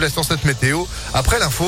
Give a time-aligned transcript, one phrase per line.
[0.00, 1.64] Plaçons cette météo après l'info.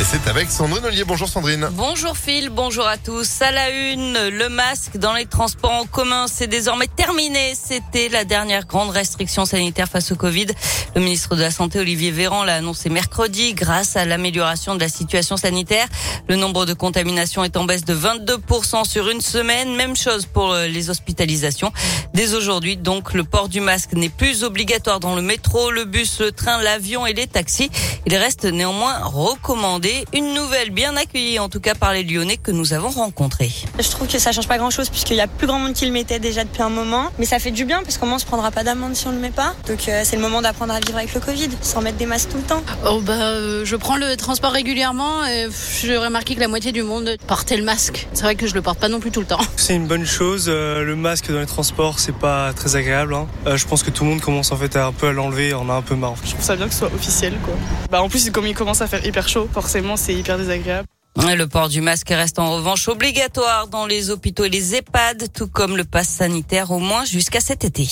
[0.00, 1.04] Et c'est avec Sandrine Ollier.
[1.04, 1.68] Bonjour Sandrine.
[1.72, 3.42] Bonjour Phil, bonjour à tous.
[3.42, 7.52] À la une, le masque dans les transports en commun, c'est désormais terminé.
[7.54, 10.46] C'était la dernière grande restriction sanitaire face au Covid.
[10.94, 14.88] Le ministre de la Santé, Olivier Véran, l'a annoncé mercredi grâce à l'amélioration de la
[14.88, 15.86] situation sanitaire.
[16.28, 19.76] Le nombre de contaminations est en baisse de 22% sur une semaine.
[19.76, 21.72] Même chose pour euh, les hospitalisations.
[22.14, 26.20] Dès aujourd'hui, donc, le port du masque n'est plus obligatoire dans le métro, le bus,
[26.20, 27.70] le train, l'avion et les taxis.
[28.06, 32.50] Il reste néanmoins recommandé une nouvelle bien accueillie en tout cas par les Lyonnais que
[32.50, 33.50] nous avons rencontrés.
[33.78, 35.86] Je trouve que ça change pas grand chose puisqu'il y a plus grand monde qui
[35.86, 37.10] le mettait déjà depuis un moment.
[37.18, 39.12] Mais ça fait du bien parce qu'au moins on se prendra pas d'amende si on
[39.12, 39.54] le met pas.
[39.66, 42.30] Donc euh, c'est le moment d'apprendre à vivre avec le Covid sans mettre des masques
[42.30, 42.62] tout le temps.
[42.86, 45.48] Oh bah euh, je prends le transport régulièrement et
[45.82, 48.08] j'ai remarqué que la moitié du monde portait le masque.
[48.12, 49.40] C'est vrai que je le porte pas non plus tout le temps.
[49.56, 50.46] C'est une bonne chose.
[50.48, 53.14] Euh, le masque dans les transports c'est pas très agréable.
[53.14, 53.26] Hein.
[53.56, 55.54] je pense que tout le monde commence en fait à un peu à l'enlever.
[55.54, 56.14] On a un peu marre.
[56.24, 57.54] Je trouve ça bien que ce soit officiel quoi.
[57.90, 60.88] Bah en plus comme il commence à faire hyper chaud, forcément c'est hyper désagréable.
[61.16, 65.48] Le port du masque reste en revanche obligatoire dans les hôpitaux et les EHPAD, tout
[65.48, 67.88] comme le pass sanitaire au moins jusqu'à cet été.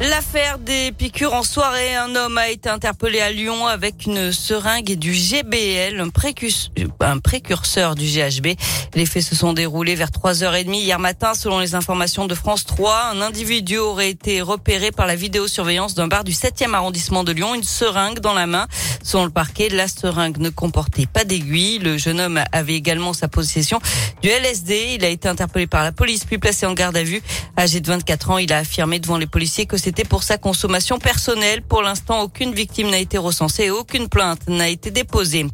[0.00, 4.90] L'affaire des piqûres en soirée, un homme a été interpellé à Lyon avec une seringue
[4.90, 6.00] et du GBL,
[7.00, 8.58] un, précurseur du GHB.
[8.94, 13.12] Les faits se sont déroulés vers 3h30 hier matin selon les informations de France 3.
[13.12, 17.54] Un individu aurait été repéré par la vidéosurveillance d'un bar du 7e arrondissement de Lyon,
[17.54, 18.66] une seringue dans la main.
[19.04, 21.78] Selon le parquet, la seringue ne comportait pas d'aiguille.
[21.78, 23.78] Le jeune homme avait également sa possession
[24.22, 24.94] du LSD.
[24.96, 27.22] Il a été interpellé par la police puis placé en garde à vue.
[27.56, 30.98] Âgé de 24 ans, il a affirmé devant les policiers que c'était pour sa consommation
[30.98, 31.60] personnelle.
[31.60, 35.44] Pour l'instant, aucune victime n'a été recensée et aucune plainte n'a été déposée.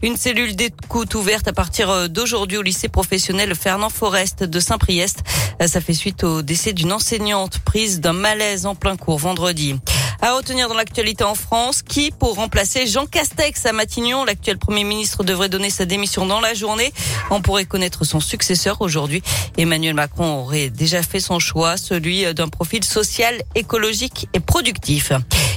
[0.00, 5.24] Une cellule d'écoute ouverte à partir euh, d'aujourd'hui au lycée professionnel Fernand Forest de Saint-Priest.
[5.60, 9.74] Euh, ça fait suite au décès d'une enseignante prise d'un malaise en plein cours vendredi.
[10.22, 14.84] À retenir dans l'actualité en France, qui pour remplacer Jean Castex à Matignon, l'actuel Premier
[14.84, 16.92] ministre devrait donner sa démission dans la journée.
[17.30, 19.22] On pourrait connaître son successeur aujourd'hui.
[19.56, 25.12] Emmanuel Macron aurait déjà fait son choix, celui d'un profil social, écologique et productif.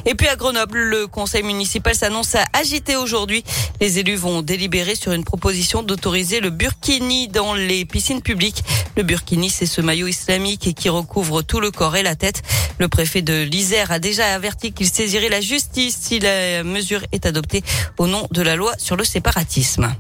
[0.06, 3.44] Et puis à Grenoble, le conseil municipal s'annonce à agiter aujourd'hui.
[3.80, 8.64] Les élus vont délibérer sur une proposition d'autoriser le burkini dans les piscines publiques.
[8.98, 12.42] Le burkini, c'est ce maillot islamique qui recouvre tout le corps et la tête.
[12.80, 17.26] Le préfet de l'Isère a déjà averti qu'il saisirait la justice si la mesure est
[17.26, 17.64] adoptée
[17.98, 19.94] au nom de la loi sur le séparatisme.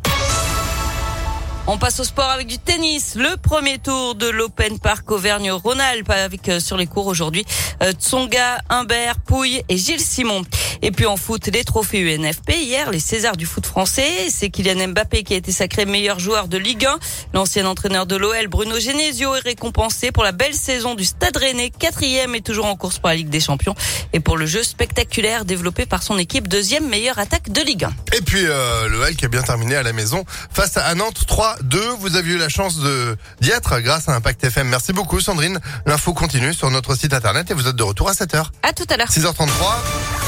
[1.65, 3.15] On passe au sport avec du tennis.
[3.15, 7.45] Le premier tour de l'Open Park Auvergne-Rhône-Alpes avec euh, sur les cours aujourd'hui
[7.81, 10.41] euh, Tsonga, Humbert, Pouille et Gilles Simon.
[10.85, 12.51] Et puis en foot, les trophées UNFP.
[12.61, 14.27] Hier, les Césars du foot français.
[14.29, 16.99] C'est Kylian Mbappé qui a été sacré meilleur joueur de Ligue 1.
[17.33, 21.69] L'ancien entraîneur de l'OL, Bruno Genesio, est récompensé pour la belle saison du Stade Rennais,
[21.69, 23.75] quatrième et toujours en course pour la Ligue des Champions.
[24.11, 27.93] Et pour le jeu spectaculaire développé par son équipe, deuxième meilleure attaque de Ligue 1.
[28.17, 31.59] Et puis euh, le qui a bien terminé à la maison face à Nantes 3
[31.61, 31.79] 2.
[31.99, 34.67] Vous avez eu la chance de d'y être grâce à Impact FM.
[34.67, 35.61] Merci beaucoup Sandrine.
[35.85, 38.47] L'info continue sur notre site internet et vous êtes de retour à 7h.
[38.63, 39.07] À tout à l'heure.
[39.07, 40.22] 6h33.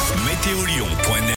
[0.45, 1.24] Météolion.net